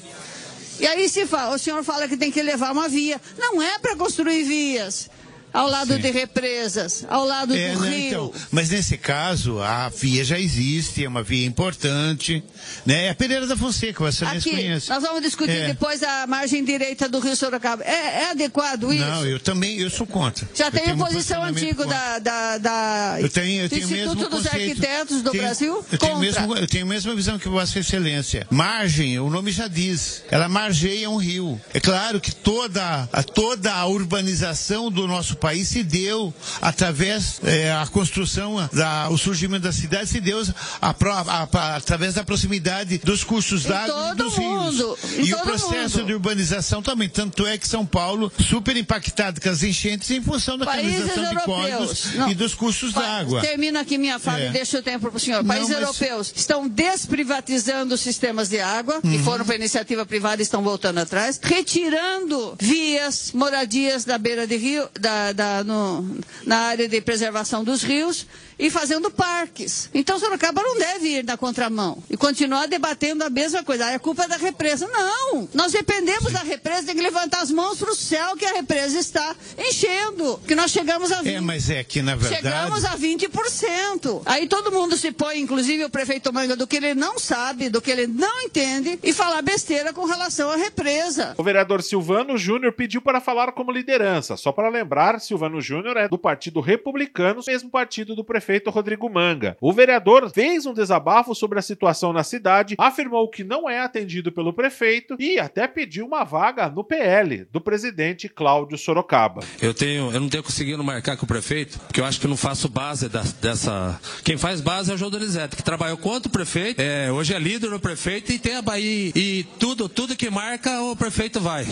E 0.80 0.86
aí 0.86 1.08
se 1.08 1.26
fala, 1.26 1.56
o 1.56 1.58
senhor 1.58 1.82
fala 1.82 2.06
que 2.08 2.16
tem 2.16 2.30
que 2.30 2.42
levar 2.42 2.72
uma 2.72 2.88
via. 2.88 3.20
Não 3.36 3.60
é 3.60 3.78
para 3.78 3.96
construir 3.96 4.44
vias. 4.44 5.10
Ao 5.58 5.68
lado 5.68 5.94
Sim. 5.94 6.00
de 6.00 6.10
represas, 6.10 7.04
ao 7.08 7.24
lado 7.24 7.54
É, 7.54 7.72
do 7.72 7.80
né, 7.80 7.90
rio. 7.90 8.06
então, 8.08 8.32
mas 8.52 8.70
nesse 8.70 8.96
caso, 8.96 9.60
a 9.60 9.88
via 9.88 10.24
já 10.24 10.38
existe, 10.38 11.04
é 11.04 11.08
uma 11.08 11.22
via 11.22 11.44
importante. 11.46 12.42
Né? 12.86 13.06
É 13.06 13.10
a 13.10 13.14
Pereira 13.14 13.46
da 13.46 13.56
Fonseca, 13.56 13.98
você 14.04 14.24
Aqui, 14.24 14.50
conhece. 14.50 14.88
nós 14.88 15.02
vamos 15.02 15.20
discutir 15.22 15.50
É. 15.50 15.66
depois 15.68 16.02
a 16.02 16.26
margem 16.26 16.64
direita 16.64 17.08
do 17.08 17.18
Rio 17.18 17.34
Sorocaba. 17.34 17.82
É, 17.82 18.22
é 18.24 18.30
adequado 18.30 18.92
isso? 18.92 19.04
Não, 19.04 19.26
eu 19.26 19.40
também, 19.40 19.78
eu 19.78 19.90
sou 19.90 20.06
contra. 20.06 20.48
Já 20.54 20.66
Eu 20.66 20.72
tem 20.72 20.96
posição 20.96 21.42
antiga 21.42 21.84
da, 21.86 22.18
da, 22.20 22.58
da 22.58 23.16
Eu 23.20 23.28
tenho, 23.28 23.62
eu 23.62 23.68
do 23.68 23.70
tenho 23.70 23.82
Instituto 23.82 24.16
mesmo 24.16 24.30
dos 24.30 24.44
conceito. 24.44 24.68
Arquitetos 24.70 25.22
do 25.22 25.30
Tenho- 25.30 25.42
Brasil 25.44 25.84
Eu 25.90 25.98
tenho, 25.98 26.18
mesmo, 26.18 26.56
eu 26.56 26.66
tenho 26.66 26.84
a 26.84 26.88
mesma 26.88 27.14
visão 27.14 27.38
que 27.38 27.48
Vossa 27.48 27.78
Excelência. 27.78 28.46
Margem, 28.50 29.18
o 29.18 29.28
nome 29.28 29.50
já 29.50 29.66
diz. 29.66 30.22
Ela 30.30 30.48
margeia 30.48 31.10
um 31.10 31.16
rio. 31.16 31.60
É 31.74 31.80
claro 31.80 32.20
que 32.20 32.32
toda, 32.32 33.08
a, 33.12 33.22
toda 33.24 33.72
a 33.74 33.86
urbanização 33.86 34.90
do 34.90 35.06
nosso 35.08 35.36
país 35.36 35.47
se 35.64 35.82
deu 35.82 36.32
através 36.60 37.40
é, 37.44 37.72
a 37.72 37.86
construção, 37.86 38.68
da, 38.72 39.08
o 39.10 39.18
surgimento 39.18 39.62
da 39.64 39.72
cidade 39.72 40.08
se 40.08 40.20
deu 40.20 40.42
a, 40.80 40.90
a- 40.90 41.48
a- 41.52 41.76
através 41.76 42.14
da 42.14 42.24
proximidade 42.24 42.98
dos 42.98 43.24
cursos 43.24 43.64
d'água 43.64 44.12
e 44.12 44.16
dos 44.16 44.36
mundo, 44.38 44.98
rios. 45.14 45.28
E 45.28 45.34
o 45.34 45.38
processo 45.40 45.98
mundo. 45.98 46.06
de 46.06 46.14
urbanização 46.14 46.82
também. 46.82 47.08
Tanto 47.08 47.46
é 47.46 47.56
que 47.58 47.66
São 47.66 47.84
Paulo 47.86 48.30
super 48.48 48.76
impactado 48.76 49.40
com 49.40 49.48
as 49.48 49.62
enchentes 49.62 50.10
em 50.10 50.22
função 50.22 50.56
da 50.58 50.64
Países 50.66 50.98
canalização 51.12 51.34
de 51.38 51.44
córregos 51.44 52.14
Não. 52.14 52.30
e 52.30 52.34
dos 52.34 52.54
cursos 52.54 52.92
d'água. 52.92 53.40
Termino 53.40 53.78
aqui 53.78 53.96
minha 53.98 54.18
fala 54.18 54.40
É. 54.40 54.48
e 54.48 54.50
deixo 54.50 54.78
o 54.78 54.82
tempo 54.82 55.08
para 55.08 55.16
o 55.16 55.20
senhor. 55.20 55.38
Não, 55.42 55.48
Países 55.48 55.68
mas- 55.70 55.80
europeus 55.80 56.32
estão 56.36 56.68
desprivatizando 56.68 57.94
os 57.94 58.00
sistemas 58.00 58.48
de 58.48 58.60
água, 58.60 59.00
Uhum. 59.02 59.10
que 59.10 59.18
foram 59.20 59.44
para 59.44 59.54
iniciativa 59.56 60.04
privada 60.06 60.42
e 60.42 60.44
estão 60.44 60.62
voltando 60.62 60.98
atrás, 60.98 61.38
retirando 61.42 62.56
vias, 62.60 63.32
moradias 63.32 64.04
da 64.04 64.18
beira 64.18 64.46
de 64.46 64.56
rio, 64.56 64.88
da, 65.00 65.27
da- 65.32 65.64
no- 65.64 66.18
na 66.44 66.58
área 66.58 66.88
de 66.88 67.00
preservação 67.00 67.62
dos 67.64 67.82
rios 67.82 68.26
e 68.58 68.70
fazendo 68.70 69.10
parques. 69.10 69.88
Então 69.94 70.18
Sorocaba 70.18 70.62
não 70.62 70.76
deve 70.78 71.18
ir 71.18 71.24
na 71.24 71.36
contramão 71.36 72.02
e 72.10 72.16
continuar 72.16 72.66
debatendo 72.66 73.22
a 73.22 73.30
mesma 73.30 73.62
coisa. 73.62 73.86
Ah, 73.86 73.92
é 73.92 73.98
culpa 73.98 74.26
da 74.26 74.36
represa. 74.36 74.88
Não! 74.88 75.48
Nós 75.54 75.72
dependemos 75.72 76.32
da 76.32 76.40
represa, 76.40 76.86
tem 76.86 76.96
que 76.96 77.02
levantar 77.02 77.40
as 77.40 77.50
mãos 77.50 77.78
para 77.78 77.90
o 77.90 77.94
céu 77.94 78.36
que 78.36 78.44
a 78.44 78.52
represa 78.52 78.98
está 78.98 79.36
enchendo. 79.56 80.40
Que 80.46 80.54
nós 80.54 80.72
chegamos 80.72 81.12
a 81.12 81.22
20. 81.22 81.34
É, 81.34 81.40
mas 81.40 81.70
é 81.70 81.84
que 81.84 82.02
na 82.02 82.16
verdade. 82.16 82.42
Chegamos 82.42 82.84
a 82.84 82.96
20%. 82.96 84.22
Aí 84.26 84.48
todo 84.48 84.72
mundo 84.72 84.96
se 84.96 85.12
põe, 85.12 85.38
inclusive 85.38 85.84
o 85.84 85.90
prefeito 85.90 86.32
Manga, 86.32 86.56
do 86.56 86.66
que 86.66 86.76
ele 86.76 86.94
não 86.94 87.18
sabe, 87.18 87.68
do 87.68 87.80
que 87.80 87.90
ele 87.90 88.06
não 88.06 88.42
entende, 88.42 88.98
e 89.02 89.12
falar 89.12 89.40
besteira 89.42 89.92
com 89.92 90.04
relação 90.04 90.50
à 90.50 90.56
represa. 90.56 91.34
O 91.38 91.44
vereador 91.44 91.82
Silvano 91.82 92.36
Júnior 92.36 92.72
pediu 92.72 93.00
para 93.00 93.20
falar 93.20 93.52
como 93.52 93.70
liderança. 93.70 94.36
Só 94.36 94.50
para 94.50 94.68
lembrar, 94.68 95.20
Silvano 95.20 95.60
Júnior 95.60 95.96
é 95.96 96.08
do 96.08 96.18
Partido 96.18 96.60
Republicano, 96.60 97.42
mesmo 97.46 97.70
partido 97.70 98.16
do 98.16 98.24
prefeito 98.24 98.47
prefeito 98.48 98.70
Rodrigo 98.70 99.10
Manga. 99.10 99.58
O 99.60 99.74
vereador 99.74 100.30
fez 100.30 100.64
um 100.64 100.72
desabafo 100.72 101.34
sobre 101.34 101.58
a 101.58 101.62
situação 101.62 102.14
na 102.14 102.24
cidade, 102.24 102.76
afirmou 102.78 103.28
que 103.28 103.44
não 103.44 103.68
é 103.68 103.80
atendido 103.80 104.32
pelo 104.32 104.54
prefeito 104.54 105.16
e 105.18 105.38
até 105.38 105.68
pediu 105.68 106.06
uma 106.06 106.24
vaga 106.24 106.70
no 106.70 106.82
PL 106.82 107.46
do 107.52 107.60
presidente 107.60 108.26
Cláudio 108.26 108.78
Sorocaba. 108.78 109.42
Eu 109.60 109.74
tenho, 109.74 110.10
eu 110.10 110.18
não 110.18 110.30
tenho 110.30 110.42
conseguido 110.42 110.82
marcar 110.82 111.18
com 111.18 111.26
o 111.26 111.28
prefeito, 111.28 111.78
porque 111.80 112.00
eu 112.00 112.06
acho 112.06 112.18
que 112.18 112.26
não 112.26 112.38
faço 112.38 112.70
base 112.70 113.10
da, 113.10 113.22
dessa. 113.38 114.00
Quem 114.24 114.38
faz 114.38 114.62
base 114.62 114.90
é 114.90 114.94
o 114.94 114.96
João 114.96 115.10
Donizete, 115.10 115.54
que 115.54 115.62
trabalhou 115.62 115.98
contra 115.98 116.28
o 116.28 116.32
prefeito, 116.32 116.80
é, 116.80 117.12
hoje 117.12 117.34
é 117.34 117.38
líder 117.38 117.68
do 117.68 117.78
prefeito 117.78 118.32
e 118.32 118.38
tem 118.38 118.56
a 118.56 118.62
Bahia. 118.62 119.12
E 119.14 119.44
tudo, 119.58 119.90
tudo 119.90 120.16
que 120.16 120.30
marca, 120.30 120.80
o 120.84 120.96
prefeito 120.96 121.38
vai. 121.38 121.66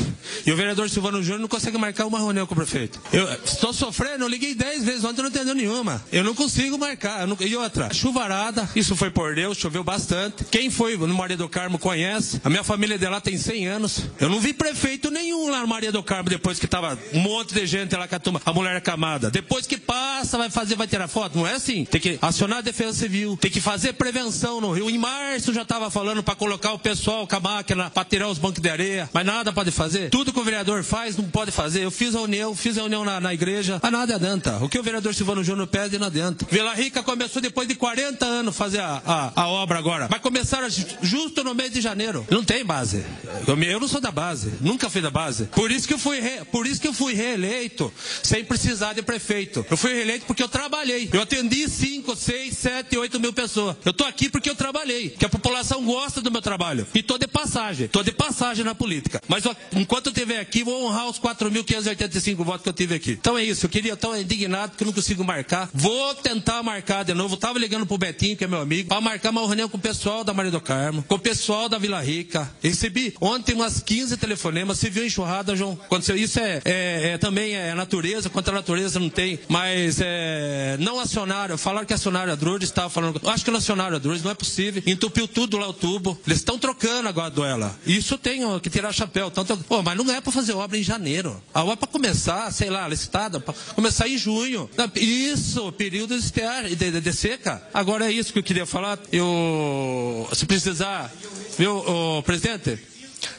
E 0.45 0.53
o 0.53 0.57
vereador 0.57 0.91
Silvano 0.91 1.23
Júnior 1.23 1.41
não 1.41 1.49
consegue 1.49 1.79
marcar 1.79 2.05
uma 2.05 2.19
reunião 2.19 2.47
com 2.47 2.53
o 2.53 2.57
prefeito. 2.57 3.01
Eu 3.11 3.27
estou 3.43 3.73
sofrendo, 3.73 4.25
eu 4.25 4.29
liguei 4.29 4.55
10 4.55 4.85
vezes 4.85 5.05
ontem, 5.05 5.23
não 5.23 5.31
entendeu 5.31 5.55
nenhuma. 5.55 6.05
Eu 6.13 6.23
não 6.23 6.35
consigo 6.35 6.66
marcar. 6.71 7.27
Não... 7.27 7.37
E 7.41 7.57
outra, 7.57 7.93
chuvarada, 7.93 8.69
isso 8.75 8.97
foi 8.97 9.11
por 9.11 9.35
Deus, 9.35 9.59
choveu 9.59 9.85
bastante. 9.85 10.45
Quem 10.45 10.71
foi 10.71 10.97
no 10.97 11.15
Maria 11.15 11.37
do 11.37 11.49
Carmo 11.49 11.79
conhece. 11.79 12.41
A 12.45 12.51
minha 12.51 12.65
família 12.65 12.99
de 12.99 13.07
lá 13.09 13.21
tem 13.21 13.39
100 13.39 13.69
anos. 13.69 14.03
Eu 14.21 14.29
não 14.29 14.41
vi 14.41 14.53
prefeito 14.53 15.11
nenhum 15.11 15.51
lá 15.51 15.61
no 15.61 15.69
Maria 15.69 15.93
do 15.93 16.03
Carmo 16.03 16.29
depois 16.29 16.59
que 16.59 16.67
tava 16.67 16.99
um 17.13 17.21
monte 17.21 17.55
de 17.55 17.67
gente 17.67 17.95
lá 17.95 18.09
com 18.09 18.15
a 18.15 18.19
turma, 18.19 18.43
a 18.45 18.53
mulher 18.53 18.81
camada. 18.81 19.31
Depois 19.31 19.67
que 19.67 19.77
passa, 19.77 20.39
vai 20.39 20.51
fazer, 20.51 20.75
vai 20.75 20.87
tirar 20.87 21.09
foto. 21.09 21.39
Não 21.39 21.47
é 21.47 21.55
assim. 21.55 21.85
Tem 21.85 22.01
que 22.01 22.19
acionar 22.21 22.59
a 22.59 22.63
defesa 22.63 22.93
civil, 22.93 23.37
tem 23.41 23.51
que 23.51 23.61
fazer 23.61 23.93
prevenção 23.95 24.61
no 24.61 24.73
Rio. 24.73 24.91
Em 24.91 24.99
março 24.99 25.53
já 25.53 25.65
tava 25.65 25.91
falando 25.91 26.23
para 26.23 26.35
colocar 26.35 26.73
o 26.73 26.79
pessoal 26.79 27.27
com 27.27 27.37
a 27.37 27.41
máquina, 27.41 27.91
para 27.91 28.05
tirar 28.05 28.29
os 28.29 28.39
bancos 28.39 28.61
de 28.61 28.69
areia. 28.69 29.09
Mas 29.13 29.25
nada 29.25 29.53
pode 29.53 29.71
fazer. 29.71 30.11
Tudo 30.11 30.33
que 30.33 30.41
o 30.41 30.45
vereador 30.45 30.83
faz, 30.83 31.17
não 31.17 31.25
pode 31.25 31.51
fazer. 31.51 31.85
Eu 31.85 31.91
fiz 31.91 32.15
a 32.15 32.21
união, 32.21 32.55
fiz 32.55 32.79
a 32.79 32.85
união 32.85 33.05
na, 33.05 33.21
na 33.21 33.35
igreja, 33.35 33.79
mas 33.83 33.93
nada 33.93 34.15
adianta. 34.15 34.59
O 34.63 34.69
que 34.69 34.79
o 34.79 34.83
vereador 34.83 35.15
Silvano 35.15 35.45
Júnior 35.45 35.67
pede, 35.67 35.99
não 35.99 36.07
adianta. 36.07 36.47
Vila 36.57 36.73
Rica 36.73 37.03
começou 37.03 37.43
depois 37.43 37.69
de 37.69 37.75
40 37.75 38.25
anos 38.25 38.57
fazer 38.57 38.81
a, 38.81 39.03
a, 39.05 39.43
a 39.43 39.47
obra 39.47 39.79
agora. 39.79 40.09
Vai 40.09 40.19
começar 40.19 40.67
justo 41.03 41.45
no 41.45 41.55
mês 41.55 41.71
de 41.71 41.83
janeiro. 41.83 42.27
Não 42.31 42.43
tem 42.43 42.65
base. 42.65 43.05
Eu, 43.47 43.63
eu 43.63 43.79
não 43.79 43.87
sou 43.87 44.01
da 44.01 44.11
base. 44.11 44.55
Nunca 44.63 44.89
fui 44.89 45.03
da 45.03 45.11
base. 45.11 45.45
Por 45.49 45.71
isso 45.71 45.87
que 45.87 45.93
eu 45.93 45.99
fui, 45.99 46.19
re, 46.19 46.47
por 46.51 46.67
isso 46.67 46.81
que 46.81 46.89
eu 46.89 46.95
fui 46.95 47.13
reeleito 47.13 47.93
sem 48.23 48.43
precisar 48.43 48.95
de 48.95 49.03
prefeito. 49.03 49.67
Eu 49.71 49.77
fui 49.77 49.93
reeleito 49.93 50.25
porque 50.25 50.43
eu 50.43 50.49
trabalhei. 50.49 51.11
Eu 51.13 51.21
atendi 51.21 51.69
5, 51.69 52.17
6, 52.17 52.57
7, 52.57 52.97
8 52.97 53.21
mil 53.21 53.35
pessoas. 53.35 53.77
Eu 53.85 53.93
tô 53.93 54.05
aqui 54.07 54.31
porque 54.31 54.49
eu 54.49 54.57
trabalhei. 54.57 55.11
Que 55.11 55.27
a 55.27 55.29
população 55.29 55.85
gosta 55.85 56.23
do 56.23 56.31
meu 56.31 56.41
trabalho. 56.41 56.87
E 56.95 57.03
tô 57.03 57.19
de 57.19 57.27
passagem. 57.27 57.87
Tô 57.87 58.03
de 58.03 58.13
passagem 58.13 58.65
na 58.65 58.75
política. 58.75 59.21
Mas 59.29 59.45
ó, 59.45 59.55
enquanto 59.75 60.07
eu 60.07 60.13
estiver 60.13 60.41
aqui, 60.41 60.65
vou 60.65 60.87
honrar 60.87 61.07
os 61.07 61.21
4.585 61.21 62.37
votos 62.37 62.63
que 62.63 62.69
eu 62.71 62.73
tive 62.73 62.95
aqui. 62.95 63.11
Então 63.11 63.37
é 63.37 63.45
isso. 63.45 63.67
Eu 63.67 63.71
queria 63.71 63.93
estar 63.93 64.19
indignado 64.19 64.71
porque 64.71 64.85
eu 64.85 64.87
não 64.87 64.95
consigo 64.95 65.23
marcar. 65.23 65.69
Vou 65.75 66.15
tentar 66.15 66.46
marcar 66.63 67.05
de 67.05 67.15
novo. 67.15 67.35
Eu 67.35 67.39
tava 67.39 67.59
ligando 67.59 67.87
pro 67.87 67.99
Betinho, 67.99 68.37
que 68.37 68.45
é 68.45 68.47
meu 68.47 68.61
amigo, 68.61 68.89
para 68.89 69.01
marcar 69.01 69.31
uma 69.31 69.47
reunião 69.47 69.69
com 69.69 69.77
o 69.77 69.81
pessoal 69.81 70.25
da 70.25 70.35
Maria 70.35 70.51
do 70.51 70.61
Carmo, 70.61 71.03
com 71.03 71.15
o 71.15 71.19
pessoal 71.19 71.69
da 71.69 71.79
Vila 71.79 72.01
Rica. 72.03 72.51
Recebi 72.63 73.15
ontem 73.21 73.55
umas 73.55 73.81
15 73.81 74.17
telefonemas. 74.17 74.79
Você 74.79 74.91
viu 74.91 75.07
enxurrada, 75.07 75.55
João? 75.57 75.73
Aconteceu. 75.73 76.17
Isso 76.17 76.39
é, 76.41 76.61
é, 76.65 77.11
é 77.13 77.19
também 77.19 77.55
é 77.55 77.75
natureza. 77.75 78.29
Contra 78.29 78.53
a 78.53 78.57
natureza 78.57 78.99
não 78.99 79.09
tem. 79.09 79.39
Mas 79.49 79.99
é, 80.01 80.77
não 80.81 80.99
acionaram. 81.01 81.57
Falaram 81.57 81.87
que 81.87 81.95
acionaram 81.95 82.33
a 82.33 82.37
Drude. 82.37 82.65
Estava 82.65 82.91
falando. 82.91 83.21
Acho 83.29 83.45
que 83.45 83.51
não 83.51 83.59
acionaram 83.59 83.97
a 83.97 83.99
Drude. 83.99 84.23
Não 84.23 84.31
é 84.31 84.35
possível. 84.35 84.83
Entupiu 84.87 85.29
tudo 85.29 85.57
lá 85.57 85.69
o 85.69 85.73
tubo. 85.73 86.19
Eles 86.27 86.39
estão 86.39 86.59
trocando 86.59 87.09
agora 87.09 87.27
a 87.27 87.31
duela. 87.31 87.79
Isso 87.87 88.19
tem 88.19 88.45
ó, 88.45 88.59
que 88.59 88.71
tirar 88.71 88.93
chapéu. 88.93 89.31
Tanto, 89.31 89.57
pô, 89.59 89.83
mas 89.83 89.97
não 89.97 90.11
é 90.13 90.21
para 90.21 90.33
fazer 90.33 90.53
obra 90.53 90.79
em 90.79 90.83
janeiro. 90.83 91.41
A 91.55 91.63
obra 91.63 91.77
para 91.77 91.89
começar, 91.89 92.53
sei 92.53 92.71
lá, 92.71 92.87
licitada, 92.89 93.41
para 93.41 93.55
começar 93.75 94.09
em 94.09 94.17
junho. 94.17 94.69
Isso, 94.97 95.73
período 95.73 96.15
de, 96.31 96.91
de, 96.91 97.01
de, 97.01 97.13
seca. 97.13 97.63
Agora 97.73 98.07
é 98.07 98.13
isso 98.13 98.33
que 98.33 98.39
eu 98.39 98.43
queria 98.43 98.67
falar. 98.67 98.99
Eu, 99.13 100.29
se 100.33 100.47
precisar, 100.47 101.13
viu, 101.59 101.77
oh, 101.87 102.23
presidente? 102.23 102.79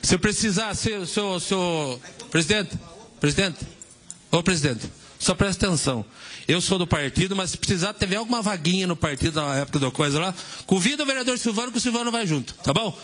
Se 0.02 0.18
precisar, 0.18 0.74
se, 0.76 1.06
se, 1.06 1.22
se, 1.40 1.56
presidente, 2.30 2.78
presidente, 3.20 3.60
ô 4.32 4.42
presidente, 4.44 4.90
só 5.20 5.34
presta 5.36 5.68
atenção. 5.68 6.06
Eu 6.48 6.62
sou 6.62 6.80
do 6.80 6.88
partido, 6.88 7.36
mas 7.36 7.50
se 7.50 7.58
precisar, 7.58 7.94
tiver 7.94 8.16
alguma 8.16 8.42
vaguinha 8.42 8.88
no 8.88 8.96
partido 8.96 9.42
na 9.42 9.58
época 9.58 9.80
da 9.80 9.92
coisa 9.92 10.18
lá, 10.18 10.34
convida 10.66 11.04
o 11.04 11.06
vereador 11.06 11.38
Silvano 11.38 11.74
que 11.74 11.78
o 11.78 11.82
Silvano 11.82 12.10
vai 12.10 12.26
junto, 12.26 12.54
tá 12.64 12.72
bom? 12.74 12.98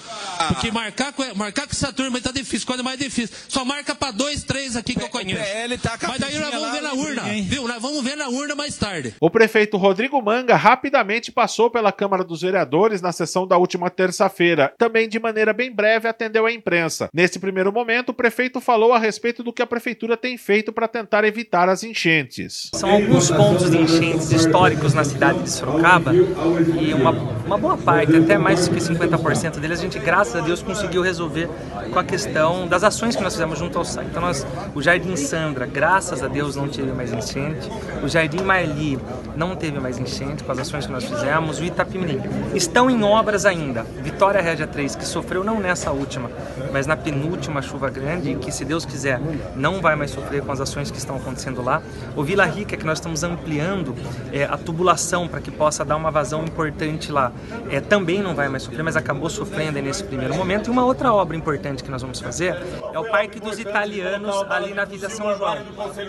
Porque 0.47 0.71
marcar 0.71 1.12
com, 1.12 1.23
marcar 1.35 1.67
com 1.67 1.73
essa 1.73 1.91
turma 1.91 2.21
tá 2.21 2.31
difícil, 2.31 2.65
quando 2.65 2.79
é 2.79 2.83
mais 2.83 2.97
difícil. 2.97 3.35
Só 3.50 3.65
marca 3.65 3.93
para 3.93 4.12
dois, 4.12 4.43
três 4.43 4.77
aqui 4.77 4.95
que 4.95 5.03
eu 5.03 5.09
conheço. 5.09 5.43
Tá 5.81 5.97
mas 6.07 6.19
daí 6.19 6.39
nós 6.39 6.51
vamos 6.51 6.71
ver 6.71 6.81
na 6.81 6.93
urna, 6.93 7.21
viu? 7.43 7.67
Nós 7.67 7.81
vamos 7.81 8.01
ver 8.01 8.15
na 8.15 8.29
urna 8.29 8.55
mais 8.55 8.77
tarde. 8.77 9.13
O 9.19 9.29
prefeito 9.29 9.75
Rodrigo 9.75 10.21
Manga 10.21 10.55
rapidamente 10.55 11.29
passou 11.29 11.69
pela 11.69 11.91
Câmara 11.91 12.23
dos 12.23 12.41
Vereadores 12.41 13.01
na 13.01 13.12
sessão 13.12 13.45
da 13.45 13.57
última 13.57 13.89
terça-feira. 13.89 14.73
Também, 14.77 15.09
de 15.09 15.19
maneira 15.19 15.51
bem 15.51 15.69
breve, 15.69 16.07
atendeu 16.07 16.45
a 16.45 16.51
imprensa. 16.51 17.09
Nesse 17.13 17.39
primeiro 17.39 17.73
momento, 17.73 18.09
o 18.09 18.13
prefeito 18.13 18.62
falou 18.62 18.93
a 18.93 19.00
respeito 19.00 19.43
do 19.43 19.51
que 19.51 19.62
a 19.62 19.67
prefeitura 19.67 20.15
tem 20.15 20.38
feito 20.38 20.71
para 20.71 20.88
tentar 20.88 21.25
evitar 21.25 21.67
as 21.67 21.83
enchentes. 21.83 22.69
São 22.73 22.89
alguns 22.89 23.32
pontos 23.35 23.69
de 23.69 23.77
enchentes 23.77 24.31
históricos 24.31 24.93
na 24.93 25.03
cidade 25.03 25.39
de 25.39 25.49
Sorocaba 25.49 26.13
e 26.13 26.93
uma, 26.93 27.11
uma 27.45 27.57
boa 27.57 27.77
parte, 27.77 28.15
até 28.15 28.37
mais 28.37 28.67
que 28.67 28.75
50% 28.75 29.59
deles, 29.59 29.79
a 29.79 29.81
gente, 29.81 29.99
graças 29.99 30.35
a 30.35 30.41
Deus, 30.41 30.61
conseguiu 30.61 31.01
resolver 31.01 31.49
com 31.91 31.99
a 31.99 32.03
questão 32.03 32.67
das 32.67 32.83
ações 32.83 33.15
que 33.15 33.23
nós 33.23 33.33
fizemos 33.33 33.59
junto 33.59 33.77
ao 33.77 33.85
SAI. 33.85 34.05
Então, 34.05 34.21
nós, 34.21 34.45
o 34.73 34.81
Jardim 34.81 35.15
Sandra, 35.15 35.65
graças 35.65 36.23
a 36.23 36.27
Deus, 36.27 36.55
não 36.55 36.67
teve 36.67 36.91
mais 36.91 37.11
enchente. 37.11 37.69
O 38.03 38.07
Jardim 38.07 38.41
Marli 38.41 38.99
não 39.35 39.55
teve 39.55 39.79
mais 39.79 39.97
enchente 39.97 40.43
com 40.43 40.51
as 40.51 40.59
ações 40.59 40.85
que 40.85 40.91
nós 40.91 41.03
fizemos. 41.03 41.59
O 41.59 41.63
Itapimirim 41.63 42.21
estão 42.53 42.89
em 42.89 43.03
obras 43.03 43.45
ainda. 43.45 43.83
Vitória 44.01 44.41
Régia 44.41 44.67
3, 44.67 44.95
que 44.95 45.05
sofreu 45.05 45.43
não 45.43 45.59
nessa 45.59 45.91
última, 45.91 46.29
mas 46.71 46.87
na 46.87 46.95
penúltima 46.95 47.61
chuva 47.61 47.89
grande, 47.89 48.35
que, 48.35 48.51
se 48.51 48.65
Deus 48.65 48.85
quiser, 48.85 49.19
não 49.55 49.81
vai 49.81 49.95
mais 49.95 50.11
sofrer 50.11 50.41
com 50.41 50.51
as 50.51 50.59
ações 50.59 50.89
que 50.91 50.97
estão 50.97 51.15
acontecendo 51.15 51.61
lá. 51.61 51.81
O 52.15 52.23
Vila 52.23 52.45
Rica, 52.45 52.77
que 52.77 52.85
nós 52.85 52.97
estamos 52.97 53.23
ampliando 53.24 53.96
é, 54.32 54.44
a 54.44 54.58
tubulação 54.58 55.27
para 55.27 55.42
que 55.42 55.51
possa 55.51 55.84
dar 55.84 55.96
uma 55.96 56.12
vazão 56.12 56.44
importante 56.44 57.12
lá. 57.12 57.32
É, 57.70 57.80
também 57.80 58.22
não 58.22 58.36
vai 58.36 58.50
mais 58.50 58.63
sofrer, 58.63 58.84
mas 58.84 58.96
acabou 58.96 59.30
sofrendo 59.30 59.82
nesse 59.82 60.03
primeiro 60.03 60.36
momento. 60.36 60.68
E 60.68 60.72
uma 60.72 60.86
outra 60.86 61.13
obra 61.13 61.36
importante 61.36 61.84
que 61.84 61.89
nós 61.89 62.01
vamos 62.01 62.20
fazer 62.20 62.56
é 62.94 63.00
o 63.00 63.10
Parque 63.10 63.39
dos 63.39 63.60
Italianos 63.60 64.36
ali 64.50 64.74
na 64.74 64.86
Vila 64.86 65.10
São 65.10 65.36
João, 65.38 65.58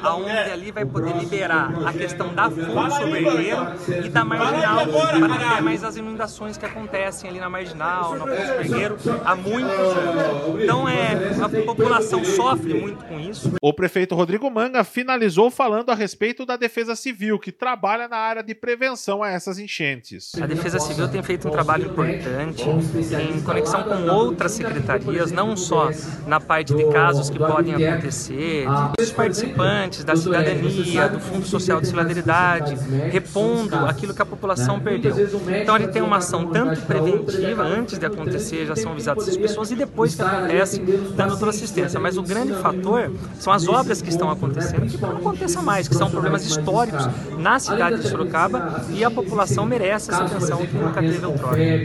aonde 0.02 0.30
ali 0.30 0.70
vai 0.70 0.84
poder 0.84 1.16
liberar 1.16 1.72
a 1.86 1.92
questão 1.92 2.34
da 2.34 2.50
Funso 2.50 3.06
Vergueiro 3.10 3.66
e 4.04 4.08
da 4.08 4.24
Marginal, 4.24 4.86
para 4.86 5.54
ter 5.54 5.62
mais 5.62 5.84
as 5.84 5.96
inundações 5.96 6.56
que 6.56 6.66
acontecem 6.66 7.30
ali 7.30 7.38
na 7.38 7.48
Marginal, 7.48 8.16
no 8.16 8.24
Vergueiro, 8.26 8.96
há 9.24 9.34
muitos 9.34 9.70
anos. 9.70 10.62
Então 10.62 10.88
é, 10.88 11.14
a 11.42 11.48
população 11.64 12.24
sofre 12.24 12.74
muito 12.74 13.04
com 13.04 13.18
isso. 13.20 13.52
O 13.60 13.72
prefeito 13.72 14.14
Rodrigo 14.14 14.50
Manga 14.50 14.84
finalizou 14.84 15.50
falando 15.50 15.90
a 15.90 15.94
respeito 15.94 16.44
da 16.46 16.56
defesa 16.56 16.96
que 17.40 17.52
trabalha 17.52 18.08
na 18.08 18.16
área 18.16 18.42
de 18.42 18.54
prevenção 18.54 19.22
a 19.22 19.30
essas 19.30 19.58
enchentes. 19.58 20.32
A 20.40 20.46
Defesa 20.46 20.78
Civil 20.78 21.06
tem 21.08 21.22
feito 21.22 21.46
um 21.46 21.50
trabalho 21.50 21.86
importante 21.86 22.64
em 22.64 23.40
conexão 23.42 23.82
com 23.82 24.08
outras 24.10 24.52
secretarias, 24.52 25.30
não 25.30 25.56
só 25.56 25.90
na 26.26 26.40
parte 26.40 26.74
de 26.74 26.84
casos 26.90 27.28
que 27.28 27.38
podem 27.38 27.74
acontecer, 27.74 28.66
dos 28.98 29.12
participantes, 29.12 30.02
da 30.02 30.16
cidadania, 30.16 31.08
do 31.08 31.20
Fundo 31.20 31.46
Social 31.46 31.80
de 31.80 31.88
Solidariedade, 31.88 32.74
repondo 33.10 33.76
aquilo 33.86 34.14
que 34.14 34.22
a 34.22 34.26
população 34.26 34.80
perdeu. 34.80 35.14
Então 35.60 35.76
ele 35.76 35.88
tem 35.88 36.00
uma 36.00 36.16
ação 36.16 36.46
tanto 36.46 36.80
preventiva, 36.82 37.62
antes 37.62 37.98
de 37.98 38.06
acontecer, 38.06 38.66
já 38.66 38.76
são 38.76 38.92
avisadas 38.92 39.24
essas 39.24 39.36
pessoas, 39.36 39.70
e 39.70 39.76
depois 39.76 40.14
que 40.14 40.22
acontece, 40.22 40.80
dando 41.14 41.38
toda 41.38 41.50
assistência. 41.50 42.00
Mas 42.00 42.16
o 42.16 42.22
grande 42.22 42.54
fator 42.54 43.12
são 43.38 43.52
as 43.52 43.68
obras 43.68 44.00
que 44.00 44.08
estão 44.08 44.30
acontecendo, 44.30 44.86
que 44.86 44.96
não 44.96 45.18
aconteça 45.18 45.60
mais, 45.60 45.86
que 45.86 45.94
são 45.94 46.10
problemas 46.10 46.46
históricos 46.46 46.93
na 47.38 47.58
cidade 47.58 48.00
de 48.00 48.08
Sorocaba 48.08 48.84
e 48.90 49.04
a 49.04 49.10
população 49.10 49.66
merece 49.66 50.10
essa 50.10 50.24
atenção 50.24 50.66
que 50.66 50.74
nunca 50.74 51.00
teve 51.00 51.24
outrora. 51.24 51.84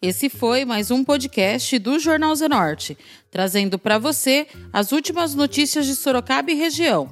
Esse 0.00 0.28
foi 0.28 0.64
mais 0.64 0.90
um 0.90 1.04
podcast 1.04 1.78
do 1.78 1.98
Jornal 1.98 2.34
Zenorte, 2.34 2.98
trazendo 3.30 3.78
para 3.78 3.98
você 3.98 4.46
as 4.72 4.90
últimas 4.90 5.34
notícias 5.34 5.86
de 5.86 5.94
Sorocaba 5.94 6.50
e 6.50 6.54
região. 6.54 7.08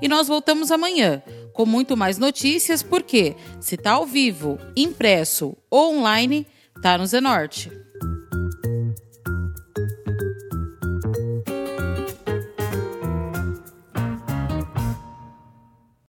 E 0.00 0.06
nós 0.06 0.28
voltamos 0.28 0.70
amanhã 0.70 1.22
com 1.52 1.66
muito 1.66 1.96
mais 1.96 2.18
notícias, 2.18 2.82
porque 2.82 3.34
se 3.60 3.74
está 3.74 3.92
ao 3.92 4.06
vivo, 4.06 4.56
impresso 4.76 5.56
ou 5.68 5.96
online, 5.96 6.46
tá 6.80 6.96
no 6.96 7.04
Zenorte. 7.04 7.72